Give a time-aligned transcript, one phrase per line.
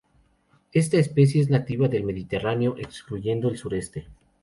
[0.73, 4.07] Esta especie es nativa del Mediterráneo, excluyendo el sureste.